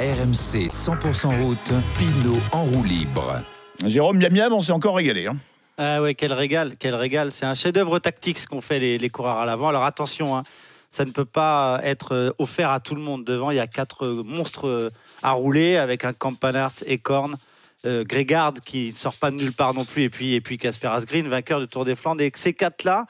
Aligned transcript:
RMC 0.00 0.70
100% 0.72 1.42
route, 1.42 1.72
Pinot 1.98 2.38
en 2.52 2.64
roue 2.64 2.84
libre. 2.84 3.42
Jérôme 3.84 4.16
Miam 4.16 4.32
Miam, 4.32 4.50
on 4.54 4.62
s'est 4.62 4.72
encore 4.72 4.96
régalé. 4.96 5.26
hein. 5.26 5.36
Ah 5.76 6.00
ouais, 6.00 6.14
quel 6.14 6.32
régal, 6.32 6.72
quel 6.78 6.94
régal. 6.94 7.30
C'est 7.32 7.44
un 7.44 7.52
chef-d'œuvre 7.52 7.98
tactique 7.98 8.38
ce 8.38 8.46
qu'ont 8.46 8.62
fait 8.62 8.78
les, 8.78 8.96
les 8.96 9.10
coureurs 9.10 9.36
à 9.36 9.44
l'avant. 9.44 9.68
Alors 9.68 9.84
attention, 9.84 10.34
hein, 10.34 10.42
ça 10.88 11.04
ne 11.04 11.10
peut 11.10 11.26
pas 11.26 11.80
être 11.84 12.14
euh, 12.14 12.30
offert 12.38 12.70
à 12.70 12.80
tout 12.80 12.94
le 12.94 13.02
monde. 13.02 13.26
Devant, 13.26 13.50
il 13.50 13.58
y 13.58 13.60
a 13.60 13.66
quatre 13.66 14.06
euh, 14.06 14.22
monstres 14.24 14.66
euh, 14.66 14.90
à 15.22 15.32
rouler 15.32 15.76
avec 15.76 16.06
un 16.06 16.14
Campanart, 16.14 16.72
Ekorn, 16.86 17.36
euh, 17.84 18.02
Grégard 18.02 18.54
qui 18.64 18.88
ne 18.92 18.94
sort 18.94 19.16
pas 19.16 19.30
de 19.30 19.36
nulle 19.36 19.52
part 19.52 19.74
non 19.74 19.84
plus, 19.84 20.04
et 20.04 20.08
puis 20.08 20.32
et 20.32 20.40
puis 20.40 20.56
Casper 20.56 20.88
Asgreen, 20.88 21.28
vainqueur 21.28 21.60
du 21.60 21.68
Tour 21.68 21.84
des 21.84 21.94
Flandres. 21.94 22.22
Et 22.22 22.32
ces 22.34 22.54
quatre-là 22.54 23.04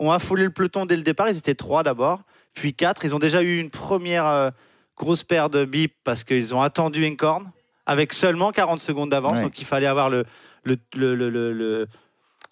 ont 0.00 0.10
affolé 0.10 0.42
le 0.42 0.50
peloton 0.50 0.86
dès 0.86 0.96
le 0.96 1.02
départ. 1.02 1.28
Ils 1.28 1.38
étaient 1.38 1.54
trois 1.54 1.84
d'abord, 1.84 2.22
puis 2.52 2.74
quatre. 2.74 3.04
Ils 3.04 3.14
ont 3.14 3.20
déjà 3.20 3.42
eu 3.42 3.60
une 3.60 3.70
première 3.70 4.26
euh, 4.26 4.50
grosse 5.02 5.24
paire 5.24 5.50
de 5.50 5.64
bips 5.64 5.94
parce 6.04 6.22
qu'ils 6.24 6.54
ont 6.54 6.62
attendu 6.62 7.04
Encorn 7.06 7.50
avec 7.86 8.12
seulement 8.12 8.52
40 8.52 8.78
secondes 8.80 9.10
d'avance. 9.10 9.38
Ouais. 9.38 9.44
Donc 9.44 9.58
il 9.60 9.64
fallait 9.64 9.86
avoir 9.88 10.08
le, 10.08 10.24
le, 10.64 10.76
le, 10.94 11.14
le, 11.16 11.88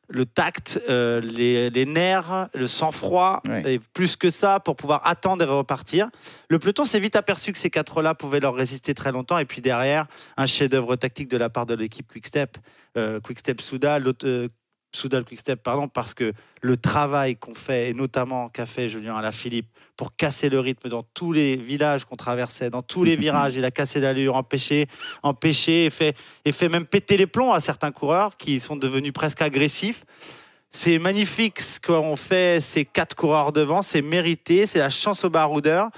le- 0.08 0.24
tact, 0.26 0.80
euh, 0.88 1.20
les, 1.20 1.70
les 1.70 1.86
nerfs, 1.86 2.48
le 2.52 2.66
sang-froid, 2.66 3.40
Ouais. 3.48 3.74
et 3.74 3.78
plus 3.78 4.16
que 4.16 4.28
ça 4.30 4.58
pour 4.58 4.74
pouvoir 4.74 5.06
attendre 5.06 5.44
et 5.44 5.46
repartir. 5.46 6.08
Le 6.48 6.58
peloton 6.58 6.84
s'est 6.84 6.98
vite 6.98 7.14
aperçu 7.14 7.52
que 7.52 7.58
ces 7.58 7.70
quatre-là 7.70 8.14
pouvaient 8.14 8.40
leur 8.40 8.54
résister 8.54 8.92
très 8.94 9.12
longtemps. 9.12 9.38
Et 9.38 9.44
puis 9.44 9.60
derrière, 9.60 10.06
un 10.36 10.46
chef-d'œuvre 10.46 10.96
tactique 10.96 11.28
de 11.28 11.36
la 11.36 11.48
part 11.48 11.64
de 11.66 11.74
l'équipe 11.74 12.08
Quickstep, 12.10 12.58
euh, 12.96 13.20
Quickstep 13.20 13.60
Soudal, 13.60 14.02
l'autre, 14.02 14.26
euh, 14.26 14.48
Soudal 14.92 15.24
Quickstep, 15.24 15.62
pardon, 15.62 15.88
parce 15.88 16.14
que 16.14 16.32
le 16.62 16.76
travail 16.76 17.36
qu'on 17.36 17.54
fait, 17.54 17.90
et 17.90 17.94
notamment 17.94 18.48
qu'a 18.48 18.66
fait 18.66 18.88
Julien 18.88 19.16
Alaphilippe, 19.16 19.68
pour 19.96 20.16
casser 20.16 20.48
le 20.48 20.58
rythme 20.60 20.88
dans 20.88 21.02
tous 21.02 21.32
les 21.32 21.56
villages 21.56 22.04
qu'on 22.04 22.16
traversait, 22.16 22.70
dans 22.70 22.82
tous 22.82 23.04
les 23.04 23.16
virages, 23.24 23.54
il 23.54 23.64
a 23.64 23.70
cassé 23.70 24.00
l'allure, 24.00 24.36
empêché, 24.36 24.86
empêché, 25.22 25.86
et 25.86 25.90
fait, 25.90 26.16
et 26.44 26.52
fait 26.52 26.68
même 26.68 26.86
péter 26.86 27.16
les 27.16 27.26
plombs 27.26 27.52
à 27.52 27.60
certains 27.60 27.92
coureurs 27.92 28.36
qui 28.36 28.60
sont 28.60 28.76
devenus 28.76 29.12
presque 29.12 29.42
agressifs. 29.42 30.04
C'est 30.72 30.98
magnifique 30.98 31.60
ce 31.60 31.80
qu'ont 31.80 32.16
fait 32.16 32.62
ces 32.62 32.84
quatre 32.84 33.16
coureurs 33.16 33.52
devant, 33.52 33.82
c'est 33.82 34.02
mérité, 34.02 34.66
c'est 34.66 34.78
la 34.78 34.90
chance 34.90 35.24
au 35.24 35.30
baroudeur. 35.30 35.90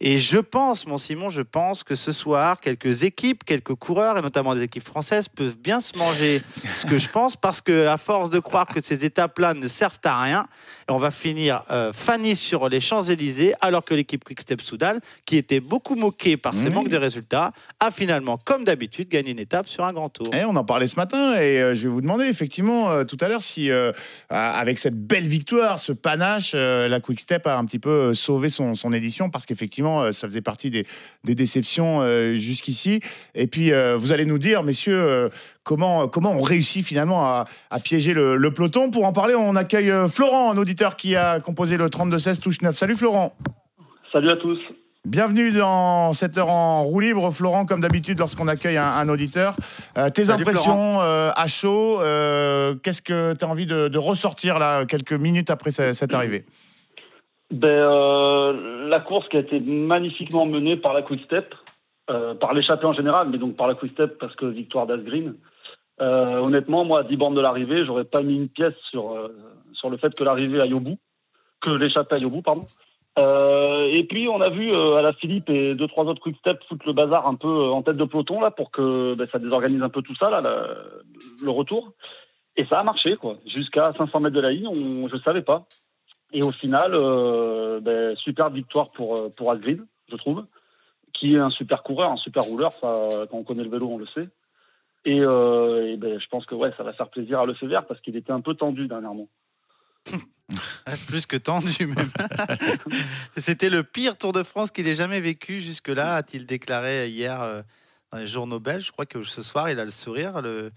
Et 0.00 0.18
je 0.18 0.38
pense, 0.38 0.86
mon 0.86 0.98
Simon, 0.98 1.30
je 1.30 1.40
pense 1.40 1.84
que 1.84 1.94
ce 1.94 2.12
soir, 2.12 2.60
quelques 2.60 3.04
équipes, 3.04 3.44
quelques 3.44 3.74
coureurs, 3.74 4.18
et 4.18 4.22
notamment 4.22 4.54
des 4.54 4.62
équipes 4.62 4.84
françaises, 4.86 5.28
peuvent 5.28 5.56
bien 5.56 5.80
se 5.80 5.96
manger 5.96 6.42
ce 6.74 6.84
que 6.84 6.98
je 6.98 7.08
pense, 7.08 7.36
parce 7.36 7.60
que 7.60 7.86
à 7.86 7.96
force 7.96 8.28
de 8.28 8.40
croire 8.40 8.66
que 8.66 8.82
ces 8.82 9.04
étapes-là 9.04 9.54
ne 9.54 9.68
servent 9.68 10.00
à 10.04 10.20
rien, 10.20 10.46
on 10.88 10.98
va 10.98 11.10
finir 11.12 11.62
euh, 11.70 11.92
fanny 11.92 12.34
sur 12.34 12.68
les 12.68 12.80
Champs-Élysées, 12.80 13.54
alors 13.60 13.84
que 13.84 13.94
l'équipe 13.94 14.24
Quickstep 14.24 14.60
Soudal, 14.60 15.00
qui 15.26 15.36
était 15.36 15.60
beaucoup 15.60 15.94
moquée 15.94 16.36
par 16.36 16.54
ses 16.54 16.68
Oui. 16.68 16.74
manques 16.74 16.88
de 16.90 16.96
résultats, 16.98 17.52
a 17.78 17.90
finalement, 17.92 18.36
comme 18.36 18.64
d'habitude, 18.64 19.08
gagné 19.08 19.30
une 19.30 19.38
étape 19.38 19.68
sur 19.68 19.84
un 19.84 19.92
grand 19.92 20.08
tour. 20.08 20.28
Eh, 20.34 20.44
on 20.44 20.56
en 20.56 20.64
parlait 20.64 20.88
ce 20.88 20.96
matin 20.96 21.34
et 21.34 21.62
euh, 21.62 21.74
je 21.76 21.82
vais 21.84 21.88
vous 21.88 22.00
demander 22.00 22.24
effectivement 22.26 22.90
euh, 22.90 23.04
tout 23.04 23.16
à 23.20 23.28
l'heure 23.28 23.42
si, 23.42 23.70
euh, 23.70 23.92
avec 24.28 24.80
cette 24.80 24.98
belle 25.06 25.28
victoire, 25.28 25.78
ce 25.78 25.92
panache, 25.92 26.52
la 26.54 27.00
Quick 27.00 27.20
Step 27.20 27.46
a 27.46 27.56
un 27.56 27.64
petit 27.64 27.78
peu 27.78 28.12
sauvé 28.14 28.48
son, 28.48 28.74
son 28.74 28.92
édition 28.92 29.30
parce 29.30 29.46
qu'effectivement, 29.46 29.93
euh, 30.02 30.12
ça 30.12 30.26
faisait 30.28 30.40
partie 30.40 30.70
des, 30.70 30.86
des 31.24 31.34
déceptions 31.34 32.00
euh, 32.02 32.34
jusqu'ici. 32.34 33.00
Et 33.34 33.46
puis, 33.46 33.72
euh, 33.72 33.96
vous 33.96 34.12
allez 34.12 34.24
nous 34.24 34.38
dire, 34.38 34.62
messieurs, 34.62 35.30
comment, 35.62 36.08
comment 36.08 36.32
on 36.32 36.42
réussit 36.42 36.84
finalement 36.84 37.24
à, 37.26 37.44
à 37.70 37.80
piéger 37.80 38.14
le, 38.14 38.36
le 38.36 38.50
peloton. 38.52 38.90
Pour 38.90 39.04
en 39.04 39.12
parler, 39.12 39.34
on 39.34 39.56
accueille 39.56 39.92
Florent, 40.08 40.52
un 40.52 40.58
auditeur 40.58 40.96
qui 40.96 41.16
a 41.16 41.40
composé 41.40 41.76
le 41.76 41.88
32-16 41.88 42.38
touche 42.38 42.60
9. 42.62 42.76
Salut 42.76 42.96
Florent. 42.96 43.36
Salut 44.12 44.30
à 44.30 44.36
tous. 44.36 44.58
Bienvenue 45.06 45.52
dans 45.52 46.14
cette 46.14 46.38
heure 46.38 46.48
en 46.48 46.82
roue 46.82 47.00
libre, 47.00 47.30
Florent, 47.30 47.66
comme 47.66 47.82
d'habitude 47.82 48.18
lorsqu'on 48.18 48.48
accueille 48.48 48.78
un, 48.78 48.88
un 48.90 49.08
auditeur. 49.10 49.54
Euh, 49.98 50.08
tes 50.08 50.24
Salut, 50.24 50.40
impressions 50.40 50.98
euh, 51.02 51.30
à 51.36 51.46
chaud, 51.46 52.00
euh, 52.00 52.74
qu'est-ce 52.82 53.02
que 53.02 53.34
tu 53.34 53.44
as 53.44 53.48
envie 53.48 53.66
de, 53.66 53.88
de 53.88 53.98
ressortir 53.98 54.58
là, 54.58 54.86
quelques 54.86 55.12
minutes 55.12 55.50
après 55.50 55.72
ce- 55.72 55.92
cette 55.92 56.14
arrivée? 56.14 56.46
Ben, 57.54 57.68
euh, 57.68 58.88
la 58.88 58.98
course 58.98 59.28
qui 59.28 59.36
a 59.36 59.40
été 59.40 59.60
magnifiquement 59.60 60.44
menée 60.44 60.76
par 60.76 60.92
la 60.92 61.02
Quick 61.02 61.22
Step, 61.22 61.54
euh, 62.10 62.34
par 62.34 62.52
l'échappée 62.52 62.86
en 62.86 62.92
général, 62.92 63.28
mais 63.30 63.38
donc 63.38 63.54
par 63.54 63.68
la 63.68 63.74
Quick 63.74 63.92
Step 63.92 64.18
parce 64.18 64.34
que 64.34 64.46
victoire 64.46 64.88
d'Asgreen. 64.88 65.36
Euh, 66.00 66.38
honnêtement, 66.38 66.84
moi, 66.84 67.00
à 67.00 67.02
10 67.04 67.16
bornes 67.16 67.36
de 67.36 67.40
l'arrivée, 67.40 67.84
j'aurais 67.86 68.06
pas 68.06 68.24
mis 68.24 68.34
une 68.34 68.48
pièce 68.48 68.74
sur, 68.90 69.16
sur 69.72 69.88
le 69.88 69.96
fait 69.98 70.12
que 70.14 70.24
l'arrivée 70.24 70.60
aille 70.60 70.74
au 70.74 70.80
bout, 70.80 70.98
que 71.60 71.70
l'échappée 71.70 72.16
aille 72.16 72.24
au 72.24 72.30
bout, 72.30 72.42
pardon. 72.42 72.66
Et 73.16 74.04
puis, 74.08 74.26
on 74.26 74.40
a 74.40 74.50
vu 74.50 74.74
à 74.74 75.02
la 75.02 75.12
Philippe 75.12 75.48
et 75.48 75.76
deux, 75.76 75.86
trois 75.86 76.06
autres 76.06 76.20
Quick 76.20 76.36
Step 76.38 76.60
foutre 76.68 76.88
le 76.88 76.92
bazar 76.92 77.28
un 77.28 77.36
peu 77.36 77.70
en 77.70 77.82
tête 77.82 77.96
de 77.96 78.04
peloton 78.04 78.40
là, 78.40 78.50
pour 78.50 78.72
que 78.72 79.14
ben, 79.14 79.28
ça 79.30 79.38
désorganise 79.38 79.82
un 79.82 79.88
peu 79.90 80.02
tout 80.02 80.16
ça, 80.16 80.28
là, 80.28 80.42
le 80.42 81.50
retour. 81.50 81.92
Et 82.56 82.64
ça 82.66 82.80
a 82.80 82.82
marché, 82.82 83.14
quoi. 83.16 83.36
Jusqu'à 83.46 83.92
500 83.96 84.18
mètres 84.18 84.34
de 84.34 84.40
la 84.40 84.50
ligne, 84.50 84.66
on, 84.66 85.08
je 85.08 85.16
savais 85.18 85.42
pas. 85.42 85.66
Et 86.34 86.42
au 86.42 86.50
final, 86.50 86.90
euh, 86.94 87.78
ben, 87.80 88.16
super 88.16 88.50
victoire 88.50 88.90
pour, 88.90 89.16
euh, 89.16 89.28
pour 89.30 89.52
Asgreen, 89.52 89.86
je 90.10 90.16
trouve, 90.16 90.44
qui 91.12 91.34
est 91.34 91.38
un 91.38 91.50
super 91.50 91.84
coureur, 91.84 92.10
un 92.10 92.16
super 92.16 92.42
rouleur. 92.42 92.72
Ça, 92.72 93.08
quand 93.30 93.38
on 93.38 93.44
connaît 93.44 93.62
le 93.62 93.70
vélo, 93.70 93.88
on 93.88 93.98
le 93.98 94.04
sait. 94.04 94.28
Et, 95.04 95.20
euh, 95.20 95.96
ben, 95.96 96.18
je 96.18 96.26
pense 96.26 96.44
que 96.44 96.56
ouais, 96.56 96.72
ça 96.76 96.82
va 96.82 96.92
faire 96.92 97.08
plaisir 97.08 97.38
à 97.38 97.46
Le 97.46 97.54
Vert 97.62 97.86
parce 97.86 98.00
qu'il 98.00 98.16
était 98.16 98.32
un 98.32 98.40
peu 98.40 98.54
tendu 98.54 98.88
dernièrement. 98.88 99.28
Plus 101.06 101.24
que 101.24 101.36
tendu 101.36 101.86
même. 101.86 102.10
C'était 103.36 103.70
le 103.70 103.84
pire 103.84 104.18
Tour 104.18 104.32
de 104.32 104.42
France 104.42 104.72
qu'il 104.72 104.88
ait 104.88 104.94
jamais 104.96 105.20
vécu 105.20 105.60
jusque-là, 105.60 106.16
a-t-il 106.16 106.46
déclaré 106.46 107.08
hier 107.08 107.42
euh, 107.42 107.62
dans 108.10 108.18
les 108.18 108.26
journaux 108.26 108.58
belges. 108.58 108.86
Je 108.86 108.92
crois 108.92 109.06
que 109.06 109.22
ce 109.22 109.40
soir, 109.40 109.70
il 109.70 109.78
a 109.78 109.84
le 109.84 109.90
sourire, 109.90 110.42
le, 110.42 110.72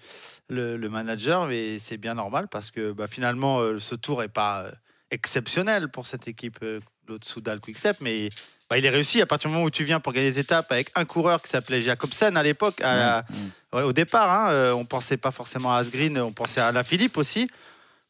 le, 0.50 0.90
manager, 0.90 1.48
mais 1.48 1.80
c'est 1.80 1.98
bien 1.98 2.14
normal 2.14 2.48
parce 2.48 2.70
que 2.70 2.92
bah, 2.92 3.08
finalement, 3.08 3.80
ce 3.80 3.96
tour 3.96 4.22
n'est 4.22 4.28
pas 4.28 4.68
exceptionnel 5.12 5.90
pour 5.90 6.08
cette 6.08 6.28
équipe, 6.28 6.58
euh, 6.64 6.80
l'autre 7.08 7.28
Soudal 7.28 7.60
Quickstep, 7.60 7.98
mais 8.02 8.30
bah, 8.70 8.78
il 8.78 8.86
est 8.86 8.90
réussi 8.90 9.22
à 9.22 9.26
partir 9.26 9.50
du 9.50 9.54
moment 9.56 9.66
où 9.66 9.70
tu 9.72 9.84
viens 9.84 10.00
pour 10.00 10.12
gagner 10.14 10.30
des 10.32 10.40
étapes 10.40 10.72
avec 10.72 10.92
un 10.96 11.06
coureur 11.06 11.42
qui 11.42 11.50
s'appelait 11.50 11.82
Jacobsen 11.82 12.36
à 12.36 12.44
l'époque, 12.44 12.82
la- 12.82 13.26
Ouais, 13.74 13.84
au 13.84 13.94
départ. 13.94 14.30
Hein, 14.32 14.50
euh, 14.52 14.72
on 14.74 14.86
pensait 14.86 15.18
pas 15.18 15.32
forcément 15.32 15.74
à 15.74 15.78
Asgreen, 15.80 16.18
on 16.20 16.32
pensait 16.34 16.62
à 16.62 16.72
la 16.72 16.84
Philippe 16.84 17.18
aussi. 17.18 17.50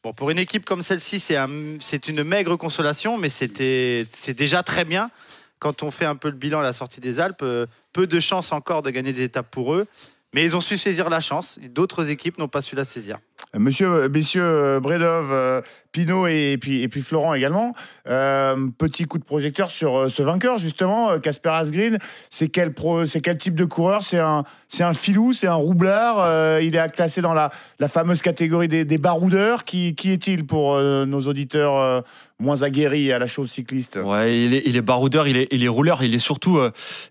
Bon, 0.02 0.12
pour 0.12 0.30
une 0.30 0.38
équipe 0.38 0.64
comme 0.64 0.82
celle-ci, 0.82 1.18
c'est 1.20 1.36
un- 1.36 1.78
c'est 1.80 2.08
une 2.08 2.22
maigre 2.22 2.56
consolation, 2.56 3.18
mais 3.18 3.28
c'était 3.28 4.06
c'est 4.12 4.34
déjà 4.34 4.62
très 4.62 4.84
bien. 4.84 5.10
Quand 5.58 5.82
on 5.82 5.90
fait 5.90 6.04
un 6.06 6.14
peu 6.14 6.28
le 6.28 6.36
bilan 6.36 6.60
à 6.60 6.62
la 6.62 6.72
sortie 6.72 7.00
des 7.00 7.18
Alpes, 7.18 7.40
euh, 7.42 7.66
peu 7.92 8.06
de 8.06 8.20
chances 8.20 8.52
encore 8.52 8.82
de 8.82 8.90
gagner 8.90 9.12
des 9.12 9.22
étapes 9.24 9.50
pour 9.50 9.74
eux. 9.74 9.86
Mais 10.34 10.44
ils 10.44 10.54
ont 10.54 10.60
su 10.60 10.78
saisir 10.78 11.08
la 11.10 11.20
chance. 11.20 11.58
D'autres 11.60 12.10
équipes 12.10 12.38
n'ont 12.38 12.48
pas 12.48 12.60
su 12.60 12.76
la 12.76 12.84
saisir. 12.84 13.18
Monsieur, 13.56 13.88
euh, 13.88 14.08
messieurs 14.08 14.42
euh, 14.44 14.80
Bredov, 14.80 15.32
euh, 15.32 15.62
Pinot 15.92 16.26
et, 16.26 16.58
puis, 16.60 16.82
et 16.82 16.88
puis 16.88 17.00
Florent 17.00 17.32
également, 17.32 17.74
petit 18.04 19.04
coup 19.06 19.16
de 19.16 19.24
projecteur 19.24 19.70
sur 19.70 20.10
ce 20.10 20.22
vainqueur 20.22 20.58
justement, 20.58 21.18
Casper 21.18 21.48
Asgreen. 21.48 21.98
C'est 22.28 22.48
quel, 22.48 22.74
pro- 22.74 23.04
quel 23.04 23.38
type 23.38 23.54
de 23.54 23.64
coureur? 23.64 24.02
C'est 24.02 24.18
un, 24.18 24.44
un 24.80 24.92
filou, 24.92 25.32
c'est 25.32 25.46
un 25.46 25.54
roublard. 25.54 26.60
il 26.60 26.76
est 26.76 26.92
classé 26.94 27.22
dans 27.22 27.32
la, 27.32 27.50
la 27.80 27.88
fameuse 27.88 28.20
catégorie 28.20 28.68
des, 28.68 28.84
baroudeurs. 28.98 29.64
Qui, 29.64 29.94
qui 29.94 30.12
est-il 30.12 30.44
pour 30.46 30.78
nos 30.78 31.20
auditeurs 31.22 32.04
moins 32.38 32.62
aguerris 32.62 33.10
à 33.10 33.18
la 33.18 33.26
chose 33.26 33.50
cycliste? 33.50 33.98
Ouais, 34.00 34.38
il 34.38 34.54
est, 34.54 34.62
il 34.66 34.76
est 34.76 34.82
baroudeur, 34.82 35.26
il 35.26 35.38
est, 35.38 35.48
il 35.50 35.64
est 35.64 35.68
rouleur, 35.68 36.04
il 36.04 36.14
est 36.14 36.18
surtout, 36.20 36.60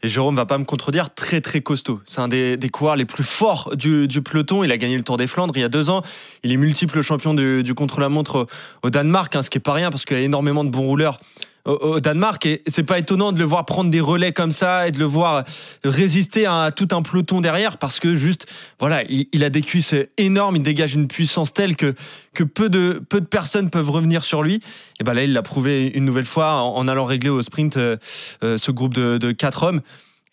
et 0.04 0.08
Jérôme 0.08 0.36
va 0.36 0.46
pas 0.46 0.60
me 0.60 0.66
contredire, 0.66 1.12
très 1.14 1.42
très 1.42 1.62
costaud. 1.62 2.00
C'est 2.06 2.22
un 2.22 2.28
des, 2.28 2.58
des 2.58 2.70
coureurs 2.70 2.96
les 2.96 3.06
plus 3.06 3.24
forts 3.24 3.76
du, 3.76 4.08
du 4.08 4.22
peloton. 4.22 4.64
Il 4.64 4.72
a 4.72 4.78
gagné 4.78 4.96
le 4.96 5.04
Tour 5.04 5.18
des 5.18 5.28
Flandres 5.28 5.58
il 5.58 5.62
y 5.62 5.66
a 5.66 5.70
deux 5.70 5.90
ans. 5.90 6.04
Il 6.44 6.52
est 6.52 6.58
multiple 6.58 7.02
champion 7.02 7.34
du, 7.34 7.74
contre-la-montre 7.74 8.48
au, 8.84 8.90
Danemark, 8.90 9.36
hein, 9.36 9.44
ce 9.44 9.50
qui 9.50 9.58
est 9.58 9.62
pas 9.62 9.74
rien 9.74 9.90
parce 9.90 10.06
qu'il 10.06 10.18
y 10.18 10.20
a 10.20 10.24
énormément 10.24 10.64
de 10.64 10.70
bons 10.70 10.86
rouleurs 10.86 11.20
au, 11.68 12.00
Danemark. 12.00 12.46
Et 12.46 12.64
c'est 12.68 12.84
pas 12.84 12.98
étonnant 12.98 13.32
de 13.32 13.40
le 13.40 13.46
voir 13.46 13.66
prendre 13.66 13.92
des 13.92 14.00
relais 14.00 14.32
comme 14.32 14.52
ça 14.52 14.88
et 14.88 14.92
de 14.92 15.00
le 15.00 15.06
voir 15.06 15.44
résister 15.84 16.46
à 16.46 16.72
tout 16.76 16.88
un 16.92 17.02
peloton 17.02 17.42
derrière 17.42 17.78
parce 17.78 18.00
que 18.00 18.16
juste, 18.16 18.48
voilà, 18.80 19.04
il, 19.10 19.44
a 19.44 19.50
des 19.50 19.62
cuisses 19.62 19.96
énormes, 20.18 20.56
il 20.56 20.64
dégage 20.64 20.96
une 20.96 21.08
puissance 21.08 21.54
telle 21.54 21.76
que, 21.76 21.94
que 22.34 22.44
peu, 22.44 22.70
de, 22.70 23.02
peu 23.10 23.22
de 23.22 23.26
personnes 23.26 23.70
peuvent 23.70 23.90
revenir 23.90 24.24
sur 24.24 24.42
lui. 24.42 24.62
Et 25.00 25.04
ben 25.04 25.14
là, 25.14 25.24
il 25.24 25.34
l'a 25.34 25.42
prouvé 25.42 25.88
une 25.88 26.06
nouvelle 26.06 26.26
fois 26.26 26.54
en, 26.62 26.76
en 26.76 26.88
allant 26.88 27.06
régler 27.06 27.30
au 27.30 27.42
sprint 27.42 27.78
euh, 27.78 27.98
euh, 28.44 28.58
ce 28.58 28.72
groupe 28.72 28.94
de, 28.94 29.18
de 29.18 29.32
quatre 29.32 29.64
hommes. 29.64 29.82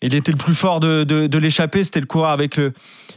Il 0.01 0.13
était 0.13 0.31
le 0.31 0.37
plus 0.37 0.55
fort 0.55 0.79
de, 0.79 1.03
de, 1.03 1.27
de 1.27 1.37
l'échappée, 1.37 1.83
c'était 1.83 2.01
le 2.01 2.05
coureur 2.05 2.29
avec 2.31 2.57
le 2.57 2.73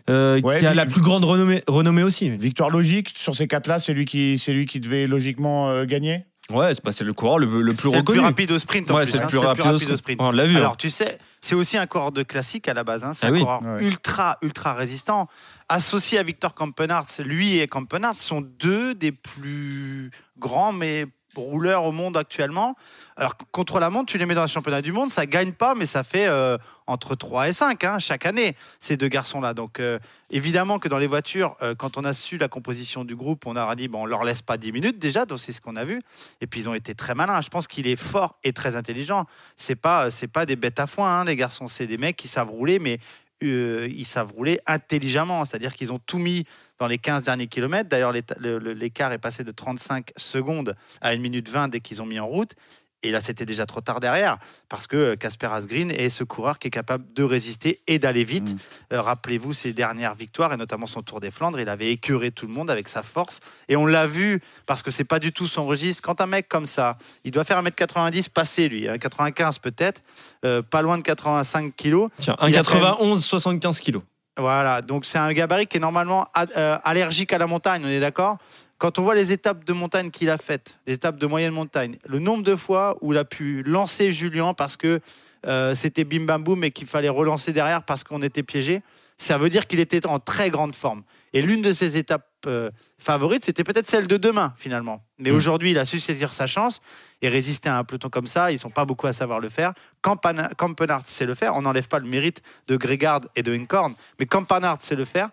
euh, 0.09 0.41
Ouais, 0.41 0.61
qui 0.61 0.67
a 0.67 0.75
la 0.75 0.87
plus 0.87 1.01
grande 1.01 1.25
renommée, 1.25 1.63
renommée 1.67 2.03
aussi. 2.03 2.31
Victoire 2.31 2.71
logique 2.71 3.13
sur 3.17 3.35
ces 3.35 3.47
quatre-là, 3.49 3.79
c'est 3.79 3.93
lui 3.95 4.05
qui, 4.05 4.39
c'est 4.39 4.53
lui 4.53 4.65
qui 4.67 4.81
devait 4.81 5.07
logiquement 5.07 5.69
euh, 5.69 5.85
gagner. 5.85 6.25
Ouais, 6.51 6.73
c'est 6.93 7.05
le 7.05 7.13
coureur 7.13 7.39
le, 7.39 7.61
le 7.61 7.75
plus 7.75 7.91
C'est 7.91 7.97
le 7.97 8.01
reconnu. 8.01 8.19
plus 8.21 8.25
rapide 8.25 8.51
au 8.53 8.59
sprint. 8.59 8.91
en 8.91 8.95
Ouais, 8.97 9.03
plus, 9.03 9.11
c'est 9.13 9.19
le 9.19 9.25
hein. 9.25 9.27
plus 9.27 9.39
rapide 9.39 9.67
au 9.91 9.97
sprint. 9.99 10.19
On 10.23 10.31
l'a 10.31 10.47
vu. 10.47 10.57
Alors 10.57 10.73
hein. 10.73 10.77
tu 10.79 10.89
sais, 10.89 11.19
c'est 11.43 11.55
aussi 11.55 11.77
un 11.77 11.87
coureur 11.87 12.11
de 12.11 12.23
classique 12.23 12.69
à 12.69 12.75
la 12.75 12.85
base. 12.85 13.05
hein. 13.05 13.13
C'est 13.13 13.27
Ah 13.27 13.29
un 13.29 13.33
oui. 13.33 13.41
coureur 13.41 13.61
Ouais. 13.63 13.85
ultra, 13.85 14.39
ultra 14.41 14.73
résistant. 14.73 15.29
Associé 15.69 16.19
à 16.19 16.23
Victor 16.23 16.55
Campenart, 16.55 17.05
lui 17.23 17.59
et 17.59 17.67
Campenart 17.67 18.15
sont 18.15 18.41
deux 18.41 18.95
des 18.95 19.13
plus 19.13 20.11
grands, 20.39 20.73
mais 20.73 21.05
rouleurs 21.39 21.85
au 21.85 21.93
monde 21.93 22.17
actuellement. 22.17 22.77
Alors 23.17 23.35
contre 23.51 23.81
la 23.81 23.91
montre, 23.91 24.13
tu 24.13 24.19
les 24.19 24.27
mets 24.27 24.35
dans 24.35 24.43
le 24.43 24.49
championnat 24.49 24.83
du 24.83 24.93
monde, 24.93 25.11
ça 25.11 25.27
gagne 25.27 25.53
pas, 25.53 25.75
mais 25.75 25.87
ça 25.87 26.05
fait 26.05 26.29
euh, 26.29 26.57
entre 26.87 27.15
3 27.15 27.49
et 27.49 27.53
5 27.53 27.83
hein, 27.85 27.99
chaque 27.99 28.27
année, 28.27 28.55
ces 28.81 28.97
deux 28.97 29.09
garçons-là. 29.09 29.55
Donc 29.55 29.81
euh, 29.81 29.99
évidemment 30.31 30.79
que 30.79 30.89
dans 30.89 30.99
les 30.99 31.07
voitures, 31.07 31.57
euh, 31.63 31.75
quand 31.75 31.97
on 31.99 32.05
a 32.05 32.13
su 32.13 32.39
la 32.39 32.49
composition 32.49 33.05
du 33.05 33.17
groupe, 33.17 33.47
on 33.47 33.57
a 33.57 33.75
dit, 33.75 33.89
bon, 33.89 34.03
on 34.03 34.07
leur 34.07 34.25
laisse 34.25 34.43
pas 34.43 34.57
10 34.57 34.73
minutes 34.73 34.99
déjà, 34.99 35.25
donc 35.25 35.39
c'est 35.39 35.53
ce 35.53 35.61
qu'on 35.61 35.77
a 35.77 35.85
vu. 35.85 36.01
Et 36.41 36.47
puis 36.47 36.61
ils 36.61 36.69
ont 36.69 36.75
été 36.75 36.95
très 36.95 37.15
malins. 37.15 37.41
Je 37.41 37.49
pense 37.49 37.67
qu'il 37.67 37.87
est 37.87 37.97
fort 37.97 38.37
et 38.45 38.53
très 38.53 38.77
intelligent. 38.77 39.27
C'est 39.57 39.75
pas, 39.75 40.09
pas 40.33 40.47
des 40.47 40.57
bêtes 40.57 40.79
à 40.79 40.87
foin, 40.87 41.21
hein, 41.21 41.25
les 41.25 41.37
garçons. 41.37 41.67
C'est 41.67 41.87
des 41.87 41.99
mecs 41.99 42.17
qui 42.17 42.29
savent 42.29 42.51
rouler, 42.51 42.79
mais 42.79 42.99
euh, 43.43 43.89
ils 43.91 44.05
savent 44.05 44.33
rouler 44.33 44.59
intelligemment, 44.67 45.45
c'est-à-dire 45.45 45.75
qu'ils 45.75 45.93
ont 45.93 45.99
tout 45.99 46.19
mis 46.19 46.45
dans 46.79 46.87
les 46.87 46.99
15 46.99 47.25
derniers 47.25 47.47
kilomètres. 47.47 47.89
D'ailleurs, 47.89 48.13
l'écart 48.13 49.13
est 49.13 49.19
passé 49.19 49.45
de 49.45 49.53
35 49.53 50.13
secondes 50.17 50.75
à 51.01 51.11
1 51.11 51.19
minute 51.19 51.49
20 51.49 51.69
dès 51.69 51.81
qu'ils 51.81 52.03
ont 52.03 52.07
mis 52.07 52.19
en 52.19 52.27
route. 52.27 52.55
Et 53.05 53.13
là, 53.13 53.21
c'était 53.21 53.47
déjà 53.47 53.65
trop 53.65 53.81
tard 53.81 54.01
derrière, 54.01 54.39
parce 54.69 54.89
que 54.89 55.15
Casper 55.15 55.47
Asgreen 55.47 55.93
est 55.93 56.09
ce 56.09 56.25
coureur 56.25 56.59
qui 56.59 56.67
est 56.67 56.71
capable 56.73 57.05
de 57.13 57.23
résister 57.23 57.81
et 57.87 58.01
d'aller 58.01 58.25
vite. 58.25 58.55
Mm. 58.55 58.59
Euh, 58.95 59.03
Rappelez-vous 59.03 59.53
ses 59.53 59.73
dernières 59.73 60.17
victoires, 60.17 60.53
et 60.53 60.57
notamment 60.57 60.87
son 60.87 61.03
Tour 61.03 61.21
des 61.21 61.31
Flandres, 61.31 61.61
il 61.61 61.69
avait 61.69 61.93
écœuré 61.93 62.33
tout 62.33 62.47
le 62.47 62.53
monde 62.53 62.71
avec 62.71 62.89
sa 62.89 63.05
force. 63.05 63.39
Et 63.69 63.77
on 63.77 63.87
l'a 63.87 64.09
vu, 64.09 64.43
parce 64.67 64.83
que 64.83 64.91
c'est 64.91 65.05
pas 65.05 65.21
du 65.21 65.33
tout 65.33 65.47
son 65.47 65.65
registre. 65.65 66.03
Quand 66.03 66.21
un 66.21 66.27
mec 66.27 66.49
comme 66.49 66.67
ça, 66.67 66.99
il 67.23 67.31
doit 67.31 67.45
faire 67.45 67.63
1m90 67.63 68.31
passer, 68.31 68.69
lui, 68.69 68.89
hein, 68.89 68.99
95 68.99 69.59
peut-être, 69.59 70.03
euh, 70.45 70.63
pas 70.63 70.83
loin 70.83 70.99
de 70.99 71.03
85 71.03 71.77
kilos. 71.77 72.11
Tiens, 72.21 72.37
Il 72.49 72.57
a 72.57 72.63
1,91, 72.63 73.21
75 73.21 73.79
kilos. 73.79 74.03
Voilà, 74.39 74.83
donc 74.83 75.05
c'est 75.05 75.19
un 75.19 75.33
gabarit 75.33 75.67
qui 75.67 75.79
est 75.79 75.81
normalement 75.81 76.29
euh, 76.57 76.79
allergique 76.85 77.33
à 77.33 77.39
la 77.39 77.47
montagne, 77.47 77.83
on 77.85 77.89
est 77.89 78.01
d'accord? 78.01 78.39
Quand 78.79 78.99
on 78.99 79.03
voit 79.03 79.15
les 79.17 79.33
étapes 79.33 79.65
de 79.65 79.73
montagne 79.73 80.11
qu'il 80.11 80.31
a 80.31 80.39
faites, 80.39 80.79
les 80.87 80.95
étapes 80.95 81.17
de 81.19 81.27
moyenne 81.27 81.53
montagne, 81.53 81.99
le 82.07 82.21
nombre 82.21 82.45
de 82.45 82.55
fois 82.55 82.97
où 83.01 83.13
il 83.13 83.19
a 83.19 83.25
pu 83.25 83.63
lancer 83.65 84.13
Julien 84.13 84.55
parce 84.55 84.77
que 84.77 85.01
euh, 85.47 85.75
c'était 85.75 86.05
bim 86.05 86.25
bam 86.25 86.43
boum 86.45 86.63
et 86.65 86.71
qu'il 86.71 86.87
fallait 86.87 87.09
relancer 87.09 87.53
derrière 87.53 87.83
parce 87.83 88.05
qu'on 88.05 88.23
était 88.23 88.43
piégé, 88.45 88.83
ça 89.17 89.37
veut 89.37 89.51
dire 89.51 89.67
qu'il 89.67 89.81
était 89.81 90.07
en 90.07 90.21
très 90.21 90.51
grande 90.51 90.75
forme. 90.77 91.03
Et 91.33 91.43
l'une 91.43 91.61
de 91.61 91.73
ses 91.73 91.97
étapes 91.97 92.25
euh, 92.47 92.71
favorites, 92.99 93.45
c'était 93.45 93.65
peut-être 93.65 93.89
celle 93.89 94.07
de 94.07 94.17
demain 94.17 94.55
finalement. 94.57 95.03
Mais 95.19 95.33
Mm. 95.33 95.35
aujourd'hui, 95.35 95.71
il 95.73 95.79
a 95.79 95.85
su 95.85 95.99
saisir 95.99 96.33
sa 96.33 96.47
chance 96.47 96.81
et 97.21 97.29
résister 97.29 97.69
à 97.69 97.79
un 97.79 97.85
peloton 97.85 98.09
comme 98.11 98.29
ça. 98.29 98.53
Ils 98.53 98.61
sont 98.61 98.71
pas 98.71 98.85
beaucoup 98.85 99.09
à 99.09 99.13
savoir 99.13 99.41
le 99.41 99.49
faire. 99.49 99.73
Campan- 100.03 100.55
Campenard 100.57 101.03
sait 101.05 101.27
le 101.27 101.35
faire. 101.35 101.57
On 101.57 101.63
n'enlève 101.63 101.89
pas 101.89 101.99
le 101.99 102.07
mérite 102.07 102.43
de 102.69 102.77
Grégard 102.77 103.23
et 103.35 103.43
de 103.43 103.53
Incorn, 103.53 103.95
mais 104.21 104.27
Campenard 104.27 104.81
sait 104.81 104.95
le 104.95 105.05
faire. 105.05 105.31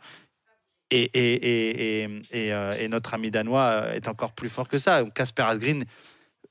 Et, 0.91 1.01
et, 1.01 1.33
et, 1.33 2.03
et, 2.03 2.21
et, 2.31 2.53
euh, 2.53 2.73
et 2.79 2.87
notre 2.87 3.13
ami 3.13 3.31
danois 3.31 3.61
euh, 3.61 3.93
est 3.93 4.07
encore 4.07 4.33
plus 4.33 4.49
fort 4.49 4.67
que 4.67 4.77
ça. 4.77 5.03
Casper 5.15 5.43
Asgreen, 5.43 5.85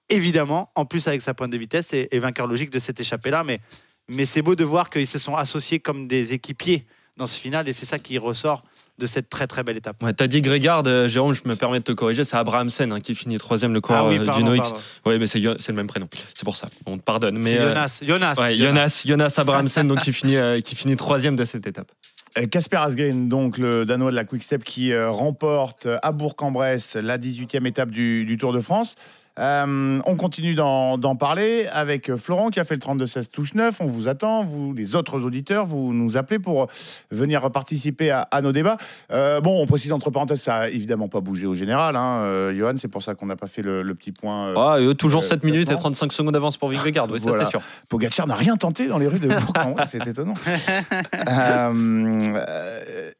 évidemment, 0.08 0.70
en 0.74 0.84
plus 0.84 1.06
avec 1.06 1.22
sa 1.22 1.34
pointe 1.34 1.50
de 1.50 1.56
vitesse, 1.58 1.92
est, 1.92 2.18
vainqueur 2.18 2.46
logique 2.46 2.70
de 2.70 2.78
cette 2.78 2.98
échappée-là. 2.98 3.44
Mais, 3.44 3.60
mais 4.08 4.24
c'est 4.24 4.42
beau 4.42 4.54
de 4.56 4.64
voir 4.64 4.90
qu'ils 4.90 5.06
se 5.06 5.18
sont 5.18 5.36
associés 5.36 5.78
comme 5.78 6.08
des 6.08 6.32
équipiers 6.32 6.84
dans 7.16 7.26
ce 7.26 7.38
final. 7.38 7.68
Et 7.68 7.72
c'est 7.72 7.86
ça 7.86 7.98
qui 7.98 8.18
ressort 8.18 8.64
de 8.98 9.06
cette 9.06 9.28
très 9.28 9.46
très 9.46 9.62
belle 9.62 9.76
étape. 9.76 10.00
Ouais, 10.02 10.12
T'as 10.12 10.26
dit 10.26 10.40
Grégard, 10.40 10.82
euh, 10.86 11.08
Jérôme, 11.08 11.34
je 11.34 11.42
me 11.46 11.56
permets 11.56 11.80
de 11.80 11.84
te 11.84 11.92
corriger, 11.92 12.24
c'est 12.24 12.36
Abrahamsen 12.36 12.92
hein, 12.92 13.00
qui 13.00 13.14
finit 13.14 13.38
troisième 13.38 13.74
le 13.74 13.80
coureur 13.80 14.06
ah 14.06 14.08
oui, 14.08 14.18
du 14.18 14.24
pardon, 14.24 14.46
Noix. 14.46 14.56
pardon. 14.62 14.78
Oui, 15.06 15.18
mais 15.18 15.26
c'est 15.26 15.40
le 15.40 15.72
même 15.72 15.88
prénom. 15.88 16.08
C'est 16.34 16.44
pour 16.44 16.56
ça. 16.56 16.68
On 16.86 16.96
te 16.96 17.02
pardonne. 17.02 17.38
Mais 17.38 17.50
C'est 17.50 17.58
euh, 17.58 17.68
Jonas. 17.68 18.00
Jonas. 18.06 18.34
ouais, 18.38 18.56
Jonas, 18.56 19.02
Jonas 19.04 19.34
Abrahamsen, 19.36 19.88
donc 19.88 20.00
qui 20.00 20.12
finit, 20.12 20.36
euh, 20.36 20.60
qui 20.60 20.76
finit 20.76 20.96
troisième 20.96 21.34
de 21.34 21.44
cette 21.44 21.66
étape. 21.66 21.90
Euh, 22.38 22.46
Casper 22.46 22.78
Asgreen, 22.78 23.28
donc 23.28 23.58
le 23.58 23.84
Danois 23.84 24.10
de 24.10 24.16
la 24.16 24.24
Quick 24.24 24.42
Step 24.42 24.64
qui 24.64 24.92
euh, 24.92 25.10
remporte 25.10 25.86
euh, 25.86 25.98
à 26.02 26.12
Bourg-en-Bresse 26.12 26.96
la 26.96 27.18
18e 27.18 27.66
étape 27.66 27.90
du 27.90 28.36
Tour 28.38 28.52
de 28.52 28.60
France. 28.60 28.96
Euh, 29.40 29.98
on 30.06 30.14
continue 30.14 30.54
d'en 30.54 31.16
parler 31.16 31.66
avec 31.72 32.08
euh, 32.08 32.16
Florent 32.16 32.50
qui 32.50 32.60
a 32.60 32.64
fait 32.64 32.74
le 32.74 32.80
32-16 32.80 33.30
touche 33.30 33.54
9. 33.54 33.80
On 33.80 33.86
vous 33.86 34.06
attend, 34.06 34.44
vous, 34.44 34.72
les 34.72 34.94
autres 34.94 35.20
auditeurs, 35.24 35.66
vous 35.66 35.92
nous 35.92 36.16
appelez 36.16 36.38
pour 36.38 36.68
venir 37.10 37.50
participer 37.50 38.10
à, 38.12 38.20
à 38.30 38.40
nos 38.42 38.52
débats. 38.52 38.76
Euh, 39.10 39.40
bon, 39.40 39.60
on 39.60 39.66
précise 39.66 39.90
entre 39.92 40.10
parenthèses, 40.10 40.40
ça 40.40 40.56
a 40.56 40.68
évidemment 40.68 41.08
pas 41.08 41.20
bougé 41.20 41.46
au 41.46 41.54
général. 41.56 41.96
Hein, 41.96 42.20
euh, 42.22 42.56
Johan, 42.56 42.74
c'est 42.80 42.86
pour 42.88 43.02
ça 43.02 43.14
qu'on 43.16 43.26
n'a 43.26 43.34
pas 43.36 43.48
fait 43.48 43.62
le, 43.62 43.82
le 43.82 43.94
petit 43.96 44.12
point. 44.12 44.54
Ah, 44.56 44.78
toujours 44.96 45.22
euh, 45.22 45.26
7 45.26 45.42
minutes 45.42 45.62
et 45.62 45.64
classement. 45.72 45.80
35 45.90 46.12
secondes 46.12 46.34
d'avance 46.34 46.56
pour 46.56 46.68
Vingegaard. 46.70 47.08
Oui, 47.10 47.18
ça 47.20 47.28
Voilà. 47.28 47.44
c'est 47.44 47.50
sûr. 47.50 47.60
Pogacar 47.88 48.28
n'a 48.28 48.36
rien 48.36 48.56
tenté 48.56 48.86
dans 48.86 48.98
les 48.98 49.08
rues 49.08 49.18
de 49.18 49.28
Bourg-en-Bresse, 49.28 49.90
c'est 49.90 50.06
étonnant. 50.06 50.34